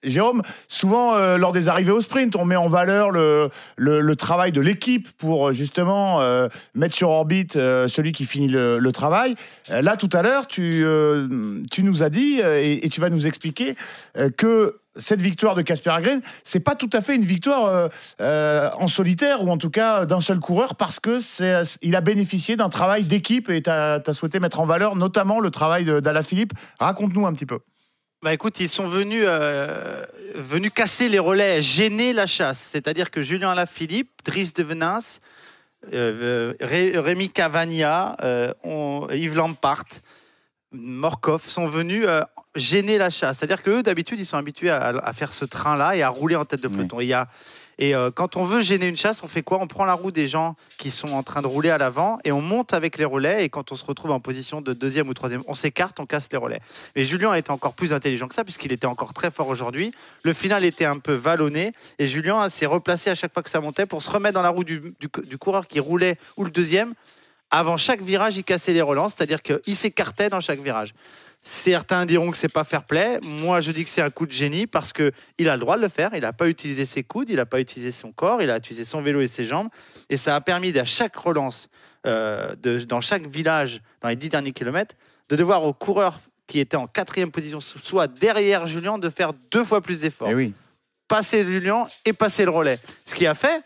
Jérôme, 0.05 0.43
souvent 0.69 1.15
euh, 1.15 1.37
lors 1.39 1.53
des 1.53 1.69
arrivées 1.69 1.93
au 1.93 2.01
sprint, 2.01 2.37
on 2.37 2.45
met 2.45 2.57
en 2.57 2.69
valeur 2.69 3.11
le, 3.11 3.51
travail 4.17 4.53
de 4.53 4.61
l'équipe 4.61 5.09
pour 5.19 5.49
euh, 5.49 5.53
justement 5.53 6.21
euh, 6.21 6.49
mettre 6.75 6.95
sur 6.95 7.11
orbite 7.11 7.55
celui 7.55 8.13
qui 8.13 8.25
finit 8.25 8.49
le, 8.49 8.93
travail. 8.93 9.35
Là, 9.71 9.97
tout 9.97 10.09
à 10.13 10.23
l'heure, 10.23 10.47
tu, 10.47 10.85
nous 10.85 12.03
as 12.03 12.11
dit 12.11 12.41
et, 12.41 12.89
tu 12.89 13.01
vas 13.01 13.11
nous 13.11 13.27
expliquer 13.27 13.75
que 14.37 14.79
cette 14.97 15.21
victoire 15.21 15.57
de 15.57 15.63
Casper 15.63 15.91
Asgreen, 15.91 16.21
c'est 16.45 16.61
pas 16.61 16.77
tout 16.77 16.91
à 16.93 17.01
fait 17.01 17.17
une 17.17 17.25
victoire 17.25 17.91
en 18.21 18.87
solitaire 18.87 19.43
ou 19.43 19.51
en 19.51 19.59
tout 19.59 19.71
cas 19.71 20.07
d'un 20.07 20.21
seul 20.21 20.39
coureur 20.39 20.77
parce 20.77 21.01
que 21.01 21.19
il 21.83 21.97
a 21.97 22.01
bénéficié 22.01 22.55
d'un 22.55 22.69
travail 22.69 23.03
d'équipe 23.03 23.51
et 23.51 23.63
tu 23.63 23.71
as, 23.71 24.01
souhaité 24.13 24.39
mettre 24.39 24.61
en 24.61 24.67
valeur 24.67 24.95
notamment 24.95 25.41
le 25.41 25.51
travail 25.51 25.85
de- 25.85 25.99
d'Alaphilippe. 25.99 26.53
Raconte-nous 26.79 27.27
un 27.27 27.33
petit 27.33 27.47
peu. 27.47 27.59
Bah 28.25 28.33
écoute, 28.33 28.59
ils 28.59 28.71
sont 28.71 28.89
venus, 28.89 29.27
euh, 29.27 30.03
venus 30.35 30.73
casser 30.75 31.11
les 31.11 31.19
relais, 31.19 31.61
gêner 31.61 32.15
la 32.15 32.25
chasse. 32.25 32.59
C'est-à-dire 32.59 33.11
que 33.11 33.21
Julien 33.21 33.51
Alaphilippe, 33.51 34.09
Driss 34.25 34.55
de 34.55 34.63
Venance, 34.63 35.21
euh, 35.93 36.55
Ré- 36.59 36.99
Rémi 36.99 37.29
Cavagna, 37.29 38.17
euh, 38.23 38.55
Yves 39.13 39.35
Lampart, 39.37 39.85
Morkov 40.75 41.49
sont 41.49 41.67
venus 41.67 42.05
euh, 42.07 42.21
gêner 42.57 42.99
la 42.99 43.09
chasse. 43.11 43.39
C'est-à-dire 43.39 43.63
qu'eux, 43.63 43.83
d'habitude, 43.83 44.19
ils 44.21 44.27
sont 44.27 44.37
habitués 44.37 44.71
à, 44.71 44.89
à 44.89 45.13
faire 45.13 45.33
ce 45.33 45.45
train-là 45.45 45.97
et 45.97 46.03
à 46.03 46.09
rouler 46.09 46.37
en 46.37 46.45
tête 46.45 46.61
de 46.61 46.69
peloton. 46.69 47.01
Et, 47.01 47.05
il 47.05 47.09
y 47.09 47.13
a- 47.15 47.29
et 47.79 47.95
euh, 47.95 48.11
quand 48.13 48.37
on 48.37 48.45
veut 48.45 48.61
gêner 48.61 48.87
une 48.87 48.97
chasse, 48.97 49.23
on 49.25 49.27
fait 49.29 49.43
quoi? 49.43 49.59
On 49.61 49.67
prend 49.67 49.85
la 49.85 49.95
roue 49.95 50.13
des 50.13 50.29
gens 50.29 50.55
qui 50.79 50.91
sont 50.93 51.09
en 51.13 51.23
train 51.25 51.43
de 51.43 51.49
rouler 51.49 51.71
à 51.71 51.79
l'avant 51.79 52.19
et 52.25 52.31
on 52.31 52.41
monte 52.41 52.73
avec 52.73 52.99
les 52.99 53.05
relais. 53.05 53.45
Et 53.45 53.49
quand 53.49 53.73
on 53.73 53.75
se 53.75 53.85
retrouve 53.85 54.13
en 54.13 54.21
position 54.21 54.61
de 54.61 54.73
deuxième 54.73 55.09
ou 55.09 55.15
troisième, 55.15 55.43
on 55.49 55.55
s'écarte, 55.55 55.99
on 55.99 56.07
casse 56.07 56.29
les 56.31 56.39
relais. 56.39 56.61
Mais 56.95 57.05
Julien 57.05 57.31
a 57.33 57.39
été 57.39 57.51
encore 57.51 57.75
plus 57.75 57.93
intelligent 57.93 58.29
que 58.29 58.35
ça, 58.35 58.45
puisqu'il 58.45 58.73
était 58.73 58.87
encore 58.87 59.13
très 59.13 59.31
fort 59.33 59.49
aujourd'hui. 59.49 59.93
Le 60.23 60.33
final 60.33 60.65
était 60.65 60.85
un 60.85 60.99
peu 60.99 61.15
vallonné, 61.15 61.73
et 61.99 62.07
Julien 62.07 62.49
s'est 62.49 62.67
replacé 62.67 63.11
à 63.11 63.15
chaque 63.17 63.33
fois 63.35 63.43
que 63.43 63.51
ça 63.51 63.61
montait 63.61 63.87
pour 63.87 64.03
se 64.03 64.11
remettre 64.11 64.35
dans 64.35 64.43
la 64.43 64.51
roue 64.51 64.65
du, 64.65 64.81
du- 65.01 65.09
du 65.25 65.39
coureur 65.39 65.67
qui 65.67 65.81
roulait 65.81 66.17
ou 66.37 66.45
le 66.45 66.51
deuxième. 66.53 66.95
Avant 67.51 67.77
chaque 67.77 68.03
virage, 68.03 68.37
il 68.37 68.45
cassait 68.45 68.73
les 68.73 68.83
relances, 68.83 69.15
c'est-à-dire 69.17 69.43
qu'il 69.43 69.77
s'écartait 69.77 70.29
dans 70.29 70.41
chaque 70.41 70.61
virage. 70.61 70.93
Certains 71.47 72.07
diront 72.07 72.31
que 72.31 72.39
c'est 72.39 72.53
pas 72.53 72.65
fair 72.65 72.85
play. 72.85 73.19
Moi, 73.23 73.61
je 73.61 73.71
dis 73.71 73.85
que 73.85 73.91
c'est 73.91 74.01
un 74.01 74.09
coup 74.11 74.25
de 74.27 74.33
génie 74.33 74.67
parce 74.67 74.95
que 74.95 75.13
il 75.39 75.49
a 75.51 75.55
le 75.55 75.61
droit 75.61 75.77
de 75.77 75.83
le 75.83 75.89
faire. 75.89 76.11
Il 76.15 76.23
n'a 76.23 76.33
pas 76.33 76.49
utilisé 76.49 76.87
ses 76.87 77.03
coudes, 77.03 77.29
il 77.29 77.37
n'a 77.37 77.45
pas 77.45 77.61
utilisé 77.61 77.93
son 77.93 78.13
corps, 78.13 78.41
il 78.41 78.51
a 78.51 78.57
utilisé 78.57 78.85
son 78.87 79.03
vélo 79.03 79.21
et 79.21 79.29
ses 79.29 79.45
jambes, 79.45 79.69
et 80.09 80.17
ça 80.17 80.35
a 80.37 80.41
permis 80.41 80.77
à 80.79 80.87
chaque 80.87 81.15
relance, 81.17 81.69
euh, 82.07 82.55
de, 82.57 82.79
dans 82.81 83.03
chaque 83.03 83.27
village, 83.27 83.83
dans 84.01 84.09
les 84.09 84.17
dix 84.17 84.31
derniers 84.31 84.53
kilomètres, 84.53 84.95
de 85.29 85.37
devoir 85.37 85.65
au 85.65 85.75
coureur 85.75 86.19
qui 86.47 86.61
était 86.61 86.77
en 86.77 86.87
quatrième 86.87 87.31
position, 87.31 87.61
soit 87.61 88.07
derrière 88.07 88.67
Julien, 88.67 88.99
de 88.99 89.11
faire 89.11 89.33
deux 89.51 89.65
fois 89.65 89.81
plus 89.83 90.01
d'efforts 90.01 90.29
Eh 90.31 90.35
oui. 90.35 90.53
passer 91.09 91.45
Julien 91.45 91.87
et 92.07 92.13
passer 92.15 92.45
le 92.47 92.51
relais. 92.51 92.79
Ce 93.05 93.15
qui 93.15 93.27
a 93.27 93.35
fait 93.35 93.63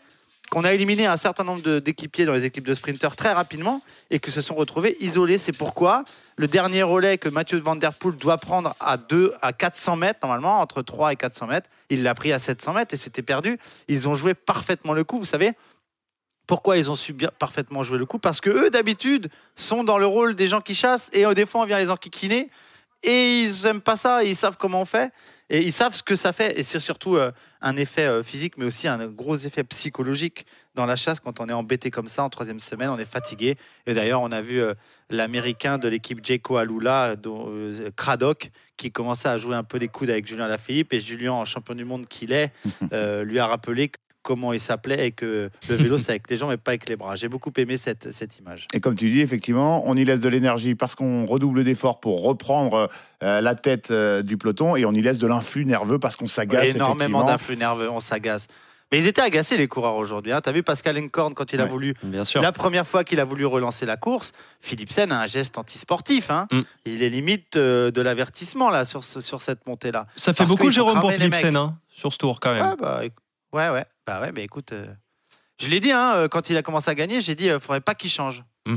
qu'on 0.49 0.63
a 0.63 0.73
éliminé 0.73 1.05
un 1.05 1.17
certain 1.17 1.43
nombre 1.43 1.79
d'équipiers 1.79 2.25
dans 2.25 2.33
les 2.33 2.43
équipes 2.43 2.65
de 2.65 2.73
sprinteurs 2.73 3.15
très 3.15 3.31
rapidement 3.31 3.81
et 4.09 4.19
que 4.19 4.31
se 4.31 4.41
sont 4.41 4.55
retrouvés 4.55 4.97
isolés. 4.99 5.37
C'est 5.37 5.55
pourquoi 5.55 6.03
le 6.37 6.47
dernier 6.47 6.83
relais 6.83 7.17
que 7.17 7.29
Mathieu 7.29 7.59
Van 7.59 7.75
Der 7.75 7.93
Poel 7.93 8.15
doit 8.15 8.37
prendre 8.37 8.75
à 8.79 8.97
2 8.97 9.33
à 9.41 9.53
400 9.53 9.95
mètres, 9.95 10.19
normalement, 10.23 10.59
entre 10.59 10.81
3 10.81 11.13
et 11.13 11.15
400 11.15 11.47
mètres, 11.47 11.69
il 11.89 12.03
l'a 12.03 12.15
pris 12.15 12.33
à 12.33 12.39
700 12.39 12.73
mètres 12.73 12.93
et 12.93 12.97
c'était 12.97 13.21
perdu. 13.21 13.59
Ils 13.87 14.07
ont 14.07 14.15
joué 14.15 14.33
parfaitement 14.33 14.93
le 14.93 15.03
coup, 15.03 15.19
vous 15.19 15.25
savez 15.25 15.53
pourquoi 16.47 16.77
ils 16.77 16.89
ont 16.89 16.95
su 16.95 17.13
bien, 17.13 17.29
parfaitement 17.37 17.83
jouer 17.83 17.99
le 17.99 18.07
coup? 18.07 18.17
Parce 18.17 18.41
que 18.41 18.49
eux, 18.49 18.71
d'habitude, 18.71 19.29
sont 19.55 19.83
dans 19.83 19.99
le 19.99 20.07
rôle 20.07 20.33
des 20.33 20.47
gens 20.47 20.61
qui 20.61 20.73
chassent 20.73 21.11
et 21.13 21.31
des 21.35 21.45
fois, 21.45 21.61
on 21.61 21.65
vient 21.65 21.77
les 21.77 21.91
enquiquiner 21.91 22.49
et 23.03 23.43
ils 23.43 23.63
n'aiment 23.65 23.81
pas 23.81 23.95
ça, 23.95 24.23
ils 24.23 24.35
savent 24.35 24.57
comment 24.57 24.81
on 24.81 24.85
fait 24.85 25.11
et 25.49 25.61
ils 25.61 25.71
savent 25.71 25.93
ce 25.93 26.03
que 26.03 26.15
ça 26.15 26.31
fait. 26.33 26.59
Et 26.59 26.63
c'est 26.63 26.79
surtout 26.79 27.15
euh, 27.15 27.31
un 27.61 27.75
effet 27.75 28.05
euh, 28.05 28.23
physique, 28.23 28.57
mais 28.57 28.65
aussi 28.65 28.87
un 28.87 29.07
gros 29.07 29.37
effet 29.37 29.63
psychologique 29.63 30.45
dans 30.79 30.85
la 30.85 30.95
chasse 30.95 31.19
quand 31.19 31.41
on 31.41 31.49
est 31.49 31.53
embêté 31.53 31.91
comme 31.91 32.07
ça 32.07 32.23
en 32.23 32.29
troisième 32.29 32.59
semaine, 32.59 32.89
on 32.89 32.97
est 32.97 33.05
fatigué. 33.05 33.57
Et 33.85 33.93
d'ailleurs, 33.93 34.21
on 34.21 34.31
a 34.31 34.41
vu 34.41 34.61
euh, 34.61 34.73
l'américain 35.09 35.77
de 35.77 35.89
l'équipe 35.89 36.25
Jeko 36.25 36.57
Alula, 36.57 37.15
dont, 37.15 37.47
euh, 37.49 37.89
Craddock, 37.95 38.49
qui 38.77 38.91
commençait 38.91 39.27
à 39.27 39.37
jouer 39.37 39.55
un 39.55 39.63
peu 39.63 39.77
les 39.77 39.89
coudes 39.89 40.09
avec 40.09 40.25
Julien 40.25 40.47
Lafilippe. 40.47 40.93
Et 40.93 41.01
Julien, 41.01 41.33
en 41.33 41.45
champion 41.45 41.75
du 41.75 41.85
monde 41.85 42.07
qu'il 42.07 42.31
est, 42.31 42.51
euh, 42.93 43.23
lui 43.25 43.39
a 43.39 43.47
rappelé 43.47 43.91
comment 44.21 44.53
il 44.53 44.59
s'appelait 44.59 45.07
et 45.07 45.11
que 45.11 45.49
le 45.69 45.75
vélo, 45.75 45.97
c'est 45.97 46.11
avec 46.11 46.29
les 46.29 46.37
jambes 46.37 46.51
et 46.51 46.57
pas 46.57 46.71
avec 46.71 46.87
les 46.89 46.95
bras. 46.95 47.15
J'ai 47.15 47.29
beaucoup 47.29 47.51
aimé 47.57 47.77
cette, 47.77 48.11
cette 48.11 48.37
image. 48.37 48.67
Et 48.73 48.79
comme 48.79 48.95
tu 48.95 49.09
dis, 49.09 49.21
effectivement, 49.21 49.83
on 49.87 49.95
y 49.95 50.03
laisse 50.05 50.19
de 50.19 50.29
l'énergie 50.29 50.75
parce 50.75 50.95
qu'on 50.95 51.25
redouble 51.25 51.63
d'efforts 51.63 51.99
pour 51.99 52.21
reprendre 52.23 52.89
euh, 53.23 53.41
la 53.41 53.55
tête 53.55 53.91
euh, 53.91 54.21
du 54.21 54.37
peloton 54.37 54.75
et 54.75 54.85
on 54.85 54.91
y 54.91 55.01
laisse 55.01 55.17
de 55.17 55.27
l'influx 55.27 55.65
nerveux 55.65 55.99
parce 55.99 56.15
qu'on 56.15 56.27
s'agace. 56.27 56.75
énormément 56.75 57.23
d'influx 57.23 57.55
nerveux, 57.57 57.89
on 57.89 57.99
s'agace. 57.99 58.47
Mais 58.91 58.97
ils 58.97 59.07
étaient 59.07 59.21
agacés, 59.21 59.55
les 59.55 59.67
coureurs, 59.67 59.97
aujourd'hui. 59.97 60.31
Hein. 60.31 60.41
Tu 60.41 60.49
as 60.49 60.51
vu 60.51 60.63
Pascal 60.63 60.97
Encorn, 60.97 61.35
quand 61.35 61.53
il 61.53 61.61
a 61.61 61.65
Ouais. 61.65 61.69
voulu 61.69 61.93
Bien 62.01 62.23
sûr. 62.23 62.41
La 62.41 62.51
première 62.51 62.87
fois 62.87 63.03
qu'il 63.03 63.19
a 63.19 63.23
voulu 63.23 63.45
relancer 63.45 63.85
la 63.85 63.97
course, 63.97 64.31
Philipsen 64.61 65.11
a 65.11 65.21
un 65.21 65.27
geste 65.27 65.59
antisportif. 65.59 66.31
Hein. 66.31 66.47
Mm. 66.51 66.61
Il 66.85 67.03
est 67.03 67.09
limite 67.09 67.55
euh, 67.55 67.91
de 67.91 68.01
l'avertissement 68.01 68.71
là 68.71 68.85
sur, 68.85 69.03
ce- 69.03 69.19
sur 69.19 69.41
cette 69.43 69.67
montée-là. 69.67 70.07
Ça 70.15 70.33
fait 70.33 70.37
Parce 70.39 70.49
beaucoup, 70.49 70.71
Jérôme, 70.71 70.99
pour 70.99 71.11
Philipsen, 71.13 71.55
hein, 71.55 71.77
sur 71.87 72.11
ce 72.11 72.17
tour, 72.17 72.39
quand 72.39 72.51
même. 72.51 72.63
Ouais, 72.65 72.75
bah, 72.81 73.01
ouais, 73.53 73.69
ouais. 73.69 73.85
Bah 74.09 74.21
ouais, 74.21 74.31
bah 74.31 74.41
écoute, 74.41 74.71
euh, 74.73 74.87
je 75.61 75.67
l'ai 75.67 75.79
dit 75.79 75.91
hein, 75.91 76.13
euh, 76.15 76.27
quand 76.27 76.49
il 76.49 76.57
a 76.57 76.61
commencé 76.63 76.89
à 76.89 76.95
gagner, 76.95 77.21
j'ai 77.21 77.35
dit, 77.35 77.45
il 77.45 77.59
faudrait 77.59 77.81
pas 77.81 77.93
qu'il 77.93 78.09
change. 78.09 78.43
Mm. 78.65 78.75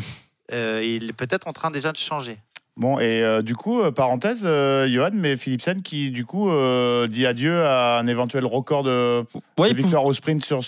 Euh, 0.53 0.83
il 0.85 1.09
est 1.11 1.13
peut-être 1.15 1.49
en 1.49 1.53
train 1.55 1.71
déjà 1.71 1.91
de 1.91 1.97
changer. 1.97 2.37
Bon, 2.77 2.99
et 2.99 3.23
euh, 3.23 3.41
du 3.43 3.55
coup, 3.55 3.81
euh, 3.81 3.91
parenthèse, 3.91 4.43
euh, 4.45 4.87
Johan, 4.89 5.11
mais 5.15 5.37
Philipsen 5.37 5.81
qui, 5.83 6.11
du 6.11 6.27
coup, 6.27 6.51
euh, 6.51 7.07
dit 7.07 7.25
adieu 7.27 7.65
à 7.65 7.99
un 7.99 8.07
éventuel 8.07 8.45
record 8.45 8.83
de, 8.83 9.25
Ouais, 9.59 9.71
de 9.71 9.75
victoire 9.77 10.05
au 10.05 10.13
sprint 10.13 10.45
sur, 10.45 10.61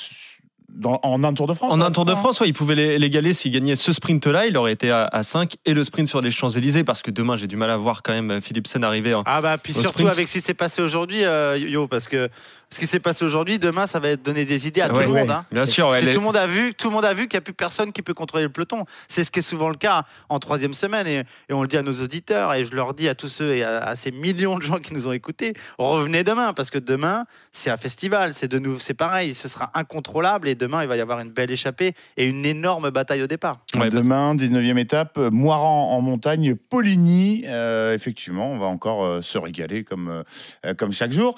dans- 0.69 1.01
en 1.03 1.25
un 1.25 1.33
Tour 1.35 1.47
de 1.47 1.55
France. 1.55 1.73
En 1.73 1.81
un 1.81 1.91
Tour 1.93 2.05
de 2.05 2.15
France, 2.15 2.41
ouais, 2.41 2.49
il 2.49 2.53
pouvait 2.53 2.75
l'é- 2.75 2.99
l'égaler 2.99 3.33
s'il 3.33 3.53
gagnait 3.53 3.77
ce 3.77 3.93
sprint-là. 3.93 4.47
Il 4.47 4.57
aurait 4.57 4.73
été 4.73 4.91
à, 4.91 5.05
à 5.07 5.23
5 5.23 5.57
et 5.65 5.73
le 5.73 5.83
sprint 5.85 6.09
sur 6.09 6.21
les 6.21 6.31
Champs-Élysées 6.31 6.85
parce 6.85 7.01
que 7.01 7.11
demain, 7.11 7.37
j'ai 7.37 7.47
du 7.47 7.57
mal 7.57 7.71
à 7.71 7.77
voir 7.77 8.03
quand 8.03 8.13
même 8.13 8.41
Philipsen 8.43 8.85
arriver. 8.85 9.15
en- 9.15 9.23
Ah 9.27 9.41
bah 9.41 9.57
puis 9.57 9.73
surtout 9.73 10.01
sprint. 10.01 10.13
avec 10.13 10.29
ce 10.29 10.33
qui 10.35 10.41
s'est 10.43 10.53
passé 10.55 10.83
aujourd'hui, 10.83 11.25
euh, 11.25 11.57
Yo, 11.57 11.87
parce 11.89 12.09
que 12.09 12.29
ce 12.71 12.79
qui 12.81 12.87
s'est 12.87 13.01
passé 13.01 13.25
aujourd'hui, 13.25 13.59
demain, 13.59 13.87
ça 13.87 14.01
va 14.01 14.09
être 14.09 14.23
donner 14.23 14.45
des 14.45 14.67
idées 14.67 14.81
à 14.81 14.89
tout 14.89 14.97
Ouais, 14.97 15.07
le 15.07 15.13
monde. 15.13 15.31
hein. 15.31 15.45
Bien 15.53 15.65
sûr, 15.65 15.89
ouais, 15.89 15.99
Si 16.01 16.07
les- 16.07 16.13
tout 16.13 16.19
le 16.21 16.25
monde 16.25 16.37
a 16.37 16.47
vu, 16.47 16.75
tout 16.75 16.89
le 16.89 16.95
monde 16.95 17.05
a 17.05 17.15
vu 17.15 17.29
qu'il 17.29 17.37
n'y 17.37 17.39
a 17.39 17.43
plus 17.43 17.53
personne 17.55 17.93
qui 17.93 18.03
peut 18.03 18.15
contrôler 18.15 18.45
le 18.45 18.51
peloton. 18.51 18.85
C'est 19.09 19.23
ce 19.25 19.31
qui 19.31 19.39
est 19.39 19.43
souvent 19.43 19.69
le 19.69 19.77
cas 19.77 20.05
en 20.29 20.39
troisième 20.39 20.75
semaine 20.75 21.07
et, 21.07 21.19
et 21.49 21.53
on 21.53 21.63
le 21.63 21.69
dit 21.69 21.77
à 21.77 21.83
nos 21.83 21.93
auditeurs 22.03 22.53
et 22.55 22.65
je 22.65 22.75
leur 22.75 22.95
dis 22.95 23.09
à 23.09 23.15
tous 23.15 23.29
ceux 23.29 23.55
et 23.55 23.63
à, 23.65 23.79
à 23.85 23.95
ces 23.97 24.11
millions 24.11 24.59
de 24.59 24.63
gens 24.63 24.79
qui 24.79 24.93
nous 24.95 25.07
ont 25.07 25.13
écoutés, 25.13 25.55
revenez 25.79 26.25
demain 26.25 26.53
parce 26.53 26.71
que 26.71 26.79
demain 26.79 27.27
c'est 27.53 27.71
un 27.71 27.77
festival, 27.77 28.35
c'est 28.35 28.49
de 28.49 28.59
nouveau, 28.59 28.79
c'est 28.79 28.95
pareil, 28.95 29.35
ce 29.35 29.47
sera 29.49 29.71
incontrôlable 29.75 30.49
et 30.49 30.55
demain 30.55 30.83
il 30.83 30.89
va 30.89 30.97
y 30.97 31.01
avoir 31.01 31.21
une 31.21 31.31
belle 31.31 31.51
échappée 31.51 31.95
et 32.17 32.25
une 32.25 32.45
énorme 32.45 32.91
bataille 32.91 33.23
au 33.23 33.27
départ. 33.27 33.61
Demain, 33.75 34.35
19e 34.35 34.79
étape, 34.79 35.17
Moiran 35.19 35.91
en 35.97 36.01
montagne, 36.01 36.55
Poligny. 36.57 37.45
Euh, 37.47 37.95
effectivement, 37.95 38.51
on 38.51 38.59
va 38.59 38.67
encore 38.67 39.05
euh, 39.05 39.23
se 39.23 39.39
régaler 39.39 39.85
comme, 39.85 40.09
euh, 40.09 40.23
euh, 40.67 40.75
comme 40.75 40.93
chaque 40.93 41.13
jour. 41.13 41.35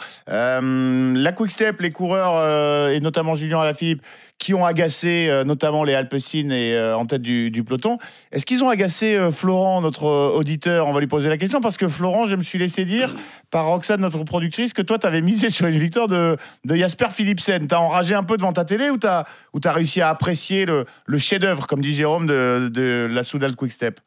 La 1.17 1.33
Quick 1.33 1.51
Step, 1.51 1.81
les 1.81 1.91
coureurs, 1.91 2.35
euh, 2.37 2.91
et 2.91 3.01
notamment 3.01 3.35
Julien 3.35 3.61
Alaphilippe, 3.61 4.03
qui 4.39 4.55
ont 4.55 4.65
agacé 4.65 5.29
euh, 5.29 5.45
notamment 5.45 5.85
les 5.85 5.95
Alpecin 5.95 6.51
et 6.51 6.75
euh, 6.75 6.97
en 6.97 7.07
tête 7.07 7.23
du, 7.23 7.65
peloton. 7.65 7.99
Est-ce 8.33 8.47
qu'ils 8.47 8.63
ont 8.63 8.69
agacé 8.69 9.19
Florent, 9.33 9.81
notre 9.81 10.05
auditeur? 10.07 10.87
On 10.87 10.93
va 10.93 11.01
lui 11.01 11.07
poser 11.07 11.29
la 11.29 11.39
question 11.39 11.61
parce 11.61 11.77
que 11.77 11.89
Florent, 11.89 12.27
je 12.27 12.37
me 12.37 12.43
suis 12.43 12.59
laissé 12.59 12.85
dire 12.85 13.15
par 13.51 13.67
Roxane, 13.67 14.01
notre 14.01 14.23
productrice, 14.25 14.73
que 14.73 14.83
toi, 14.83 14.99
tu 14.99 15.07
avais 15.07 15.23
misé 15.23 15.51
sur 15.51 15.67
une 15.67 15.79
victoire 15.79 16.09
de, 16.09 16.37
Jasper 16.65 17.09
Philipsen. 17.11 17.67
T'as 17.67 17.79
enragé 17.79 18.15
un 18.15 18.25
peu 18.25 18.37
devant 18.37 18.53
ta 18.53 18.65
télé 18.65 18.91
ou 18.91 18.99
t'as 18.99 19.25
ou 19.53 19.61
t'as 19.61 19.73
réussi 19.73 20.01
à 20.01 20.11
apprécier 20.11 20.67
le, 20.67 20.85
le 21.07 21.19
chef-d'œuvre, 21.19 21.67
comme 21.67 21.81
dit 21.81 21.95
Jérôme, 21.95 22.27
de, 22.27 22.71
de 22.73 23.09
la 23.11 23.23
Soudal 23.23 23.57
Quick 23.57 23.73
Step? 23.73 24.01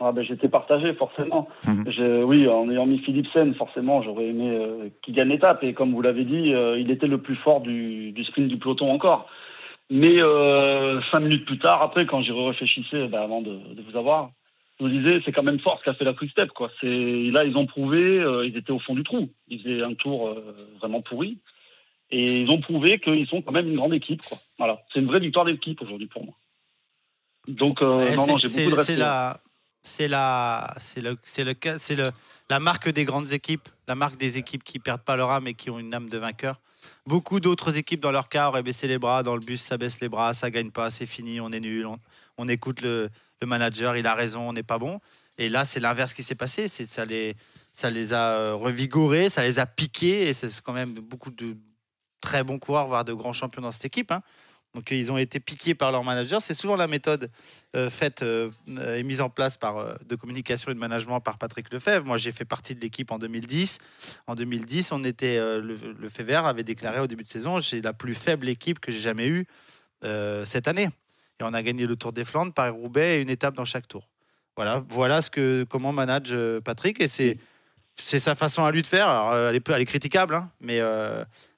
Ah 0.00 0.12
ben, 0.12 0.22
j'étais 0.24 0.48
partagé, 0.48 0.92
forcément. 0.94 1.48
Mhm. 1.66 1.84
Je- 1.90 2.22
oui, 2.24 2.48
en 2.48 2.68
ayant 2.70 2.84
mis 2.86 2.98
Philipsen, 2.98 3.54
forcément, 3.54 4.02
j'aurais 4.02 4.26
aimé 4.26 4.50
euh, 4.50 4.88
qu'il 5.02 5.14
gagne 5.14 5.28
l'étape. 5.28 5.62
Et 5.62 5.72
comme 5.72 5.92
vous 5.92 6.02
l'avez 6.02 6.24
dit, 6.24 6.52
euh, 6.52 6.78
il 6.78 6.90
était 6.90 7.06
le 7.06 7.18
plus 7.18 7.36
fort 7.36 7.60
du, 7.60 8.12
du 8.12 8.24
sprint 8.24 8.48
du 8.48 8.58
peloton 8.58 8.90
encore. 8.90 9.28
Mais 9.90 10.20
euh, 10.20 11.00
cinq 11.12 11.20
minutes 11.20 11.44
plus 11.46 11.58
tard, 11.58 11.80
après, 11.82 12.06
quand 12.06 12.22
j'y 12.22 12.32
réfléchissais, 12.32 13.06
ben, 13.06 13.20
avant 13.20 13.40
de, 13.40 13.54
de 13.74 13.82
vous 13.82 13.96
avoir, 13.96 14.30
je 14.80 14.84
me 14.84 14.90
disais, 14.90 15.22
c'est 15.24 15.30
quand 15.32 15.44
même 15.44 15.60
fort 15.60 15.78
ce 15.78 15.84
qu'a 15.84 15.94
fait 15.94 16.04
la 16.04 16.14
Quick 16.14 16.32
Step. 16.32 16.48
Quoi. 16.50 16.70
Là, 16.82 17.44
ils 17.44 17.56
ont 17.56 17.66
prouvé, 17.66 18.18
euh, 18.18 18.44
ils 18.46 18.56
étaient 18.56 18.72
au 18.72 18.80
fond 18.80 18.94
du 18.94 19.04
trou. 19.04 19.28
Ils 19.48 19.60
faisaient 19.62 19.82
un 19.82 19.94
tour 19.94 20.28
euh, 20.28 20.54
vraiment 20.80 21.02
pourri. 21.02 21.38
Et 22.10 22.42
ils 22.42 22.50
ont 22.50 22.60
prouvé 22.60 22.98
qu'ils 22.98 23.26
sont 23.28 23.42
quand 23.42 23.52
même 23.52 23.68
une 23.68 23.76
grande 23.76 23.94
équipe. 23.94 24.22
Quoi. 24.22 24.38
Voilà. 24.58 24.80
C'est 24.92 24.98
une 24.98 25.06
vraie 25.06 25.20
victoire 25.20 25.44
d'équipe 25.44 25.80
aujourd'hui 25.80 26.06
pour 26.08 26.24
moi. 26.24 26.34
Donc, 27.46 27.80
euh, 27.82 27.98
non, 28.16 28.26
non, 28.26 28.38
j'ai 28.38 28.48
beaucoup 28.48 28.70
de 28.72 28.76
respect. 28.76 28.96
la, 28.96 29.36
c'est 29.84 30.08
la, 30.08 30.74
c'est 30.80 31.00
le, 31.00 31.16
c'est 31.22 31.44
le, 31.44 31.54
le, 31.54 32.10
la 32.50 32.58
marque 32.58 32.88
des 32.88 33.04
grandes 33.04 33.32
équipes, 33.32 33.68
la 33.86 33.94
marque 33.94 34.16
des 34.16 34.38
équipes 34.38 34.64
qui 34.64 34.78
perdent 34.80 35.02
pas 35.02 35.14
leur 35.14 35.30
âme 35.30 35.46
et 35.46 35.54
qui 35.54 35.70
ont 35.70 35.78
une 35.78 35.94
âme 35.94 36.08
de 36.08 36.18
vainqueur. 36.18 36.60
Beaucoup 37.06 37.38
d'autres 37.38 37.76
équipes 37.76 38.00
dans 38.00 38.10
leur 38.10 38.28
cas 38.28 38.48
auraient 38.48 38.62
baissé 38.62 38.88
les 38.88 38.98
bras 38.98 39.22
dans 39.22 39.34
le 39.34 39.40
bus, 39.40 39.62
ça 39.62 39.76
baisse 39.76 40.00
les 40.00 40.08
bras, 40.08 40.34
ça 40.34 40.50
gagne 40.50 40.70
pas, 40.70 40.90
c'est 40.90 41.06
fini, 41.06 41.40
on 41.40 41.52
est 41.52 41.60
nul, 41.60 41.86
on, 41.86 41.98
on 42.38 42.48
écoute 42.48 42.80
le, 42.80 43.10
le 43.40 43.46
manager, 43.46 43.96
il 43.96 44.06
a 44.06 44.14
raison, 44.14 44.48
on 44.48 44.52
n'est 44.52 44.62
pas 44.62 44.78
bon. 44.78 45.00
Et 45.38 45.48
là, 45.48 45.64
c'est 45.64 45.80
l'inverse 45.80 46.14
qui 46.14 46.22
s'est 46.22 46.34
passé, 46.34 46.68
c'est 46.68 46.90
ça 46.90 47.04
les, 47.04 47.36
ça 47.72 47.90
les 47.90 48.12
a 48.14 48.30
euh, 48.32 48.54
revigorés, 48.54 49.28
ça 49.28 49.42
les 49.42 49.58
a 49.58 49.66
piqués 49.66 50.28
et 50.28 50.34
c'est 50.34 50.48
quand 50.62 50.72
même 50.72 50.94
beaucoup 50.94 51.30
de 51.30 51.56
très 52.20 52.42
bons 52.44 52.58
coureurs, 52.58 52.86
voire 52.86 53.04
de 53.04 53.12
grands 53.12 53.32
champions 53.34 53.62
dans 53.62 53.72
cette 53.72 53.84
équipe. 53.84 54.12
hein. 54.12 54.22
Donc 54.74 54.90
ils 54.90 55.12
ont 55.12 55.18
été 55.18 55.38
piqués 55.38 55.74
par 55.74 55.92
leur 55.92 56.02
manager. 56.02 56.42
C'est 56.42 56.54
souvent 56.54 56.74
la 56.74 56.88
méthode 56.88 57.30
euh, 57.76 57.88
faite 57.88 58.22
euh, 58.22 58.50
et 58.96 59.02
mise 59.04 59.20
en 59.20 59.30
place 59.30 59.56
par, 59.56 59.76
euh, 59.78 59.94
de 60.06 60.16
communication 60.16 60.72
et 60.72 60.74
de 60.74 60.80
management 60.80 61.20
par 61.20 61.38
Patrick 61.38 61.72
Lefebvre. 61.72 62.04
Moi, 62.04 62.16
j'ai 62.16 62.32
fait 62.32 62.44
partie 62.44 62.74
de 62.74 62.80
l'équipe 62.80 63.10
en 63.12 63.18
2010. 63.18 63.78
En 64.26 64.34
2010, 64.34 64.90
on 64.90 65.04
était, 65.04 65.38
le, 65.38 65.76
le 65.76 66.08
fait 66.08 66.24
vert 66.24 66.46
avait 66.46 66.64
déclaré 66.64 67.00
au 67.00 67.06
début 67.06 67.22
de 67.22 67.28
saison 67.28 67.60
j'ai 67.60 67.80
la 67.80 67.92
plus 67.92 68.14
faible 68.14 68.48
équipe 68.48 68.80
que 68.80 68.90
j'ai 68.90 68.98
jamais 68.98 69.28
eue 69.28 69.46
cette 70.44 70.68
année. 70.68 70.90
Et 71.40 71.44
on 71.44 71.54
a 71.54 71.62
gagné 71.62 71.86
le 71.86 71.96
Tour 71.96 72.12
des 72.12 72.24
Flandres, 72.24 72.52
Paris-Roubaix 72.52 73.16
et 73.18 73.22
une 73.22 73.30
étape 73.30 73.54
dans 73.54 73.64
chaque 73.64 73.88
tour. 73.88 74.08
Voilà, 74.56 74.84
voilà 74.88 75.22
ce 75.22 75.30
que, 75.30 75.64
comment 75.68 75.92
manage 75.92 76.34
Patrick. 76.64 77.00
Et 77.00 77.08
c'est, 77.08 77.38
c'est 77.96 78.18
sa 78.18 78.34
façon 78.34 78.64
à 78.64 78.70
lui 78.70 78.82
de 78.82 78.86
faire. 78.86 79.08
Alors, 79.08 79.34
elle, 79.34 79.56
est, 79.56 79.68
elle 79.68 79.80
est 79.80 79.86
critiquable, 79.86 80.34
hein, 80.34 80.50
mais 80.60 80.80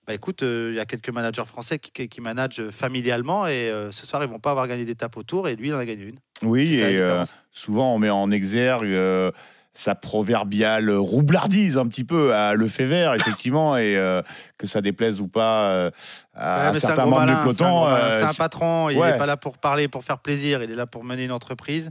bah, 0.06 0.14
écoute, 0.14 0.42
euh, 0.42 0.68
il 0.72 0.76
y 0.76 0.80
a 0.80 0.84
quelques 0.86 1.10
managers 1.10 1.44
français 1.46 1.78
qui, 1.78 1.90
qui, 1.90 2.08
qui 2.08 2.20
managent 2.20 2.68
familialement. 2.70 3.46
Et 3.46 3.70
euh, 3.70 3.90
ce 3.90 4.06
soir, 4.06 4.22
ils 4.22 4.28
vont 4.30 4.38
pas 4.38 4.50
avoir 4.52 4.68
gagné 4.68 4.84
d'étape 4.84 5.16
au 5.16 5.22
Tour. 5.22 5.48
Et 5.48 5.56
lui, 5.56 5.68
il 5.68 5.74
en 5.74 5.78
a 5.78 5.84
gagné 5.84 6.04
une. 6.04 6.18
Oui, 6.42 6.74
et 6.76 6.98
euh, 7.00 7.24
souvent 7.52 7.94
on 7.94 7.98
met 7.98 8.10
en 8.10 8.30
exergue 8.30 9.32
sa 9.76 9.94
proverbiale 9.94 10.90
roublardise 10.90 11.76
un 11.76 11.86
petit 11.86 12.04
peu 12.04 12.34
à 12.34 12.54
Lefebvre, 12.54 13.14
effectivement, 13.14 13.76
et 13.76 13.96
euh, 13.96 14.22
que 14.56 14.66
ça 14.66 14.80
déplaise 14.80 15.20
ou 15.20 15.28
pas 15.28 15.70
euh, 15.70 15.90
à 16.34 16.72
Ouais, 16.72 16.80
c'est 16.80 16.86
un 16.86 16.94
certains 16.94 17.06
membres 17.06 17.52
c'est 17.52 18.24
euh, 18.24 18.32
patron, 18.38 18.88
il 18.88 18.96
Ouais. 18.96 19.12
n'est 19.12 19.18
pas 19.18 19.26
là 19.26 19.36
pour 19.36 19.58
parler, 19.58 19.86
pour 19.86 20.02
faire 20.02 20.18
plaisir, 20.18 20.62
il 20.62 20.70
est 20.70 20.76
là 20.76 20.86
pour 20.86 21.04
mener 21.04 21.24
une 21.24 21.32
entreprise. 21.32 21.90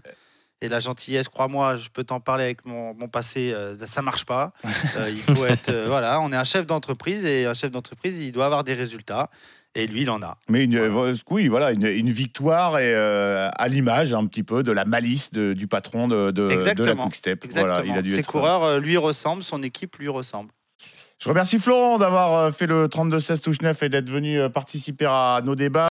Et 0.62 0.70
la 0.70 0.80
gentillesse, 0.80 1.28
crois-moi, 1.28 1.76
je 1.76 1.90
peux 1.90 2.04
t'en 2.04 2.20
parler 2.20 2.46
avec 2.46 2.66
mon, 2.66 2.94
mon 2.96 3.08
passé, 3.08 3.52
euh, 3.54 3.76
ça 3.86 4.02
marche 4.02 4.26
pas. 4.26 4.52
Euh, 4.98 5.10
il 5.10 5.18
faut 5.22 5.46
être, 5.46 5.70
euh, 5.70 5.86
voilà, 5.88 6.20
on 6.22 6.32
est 6.32 6.36
un 6.38 6.44
chef 6.46 6.66
d'entreprise 6.66 7.26
et 7.26 7.46
un 7.46 7.54
chef 7.54 7.70
d'entreprise, 7.72 8.18
il 8.20 8.32
doit 8.32 8.46
avoir 8.46 8.64
des 8.64 8.74
résultats. 8.74 9.30
Et 9.78 9.88
lui, 9.88 10.04
il 10.04 10.10
en 10.10 10.22
a. 10.22 10.38
Mais 10.48 10.64
une, 10.64 10.88
Voilà. 10.88 11.12
euh, 11.12 11.16
oui, 11.30 11.50
voilà, 11.50 11.72
une, 11.74 11.86
une 11.86 12.10
victoire 12.12 12.80
et, 12.80 12.96
à 12.96 13.68
l'image 13.68 14.14
un 14.14 14.26
petit 14.26 14.44
peu 14.44 14.64
de 14.64 14.72
la 14.72 14.86
malice 14.86 15.34
de- 15.34 15.52
du 15.52 15.68
patron 15.68 16.08
de, 16.08 16.28
de, 16.28 16.32
de 16.32 16.48
la 16.48 16.54
Exactement. 16.54 17.04
Quick 17.08 17.16
Step. 17.16 17.44
Exactement. 17.44 17.74
Voilà, 17.74 17.86
il 17.94 17.98
a 17.98 18.02
dû 18.02 18.12
Ses 18.12 18.20
être- 18.20 18.28
coureurs 18.28 18.80
lui 18.80 18.96
ressemblent, 18.96 19.44
son 19.44 19.62
équipe 19.64 19.98
lui 19.98 20.08
ressemble. 20.08 20.52
Je 21.18 21.30
remercie 21.30 21.60
Florent 21.60 21.98
d'avoir 21.98 22.54
fait 22.54 22.68
le 22.68 22.88
32-16 22.88 23.40
touche 23.40 23.62
9 23.62 23.84
et 23.84 23.90
d'être 23.90 24.10
venu 24.10 24.38
participer 24.50 25.06
à 25.08 25.42
nos 25.44 25.56
débats. 25.56 25.84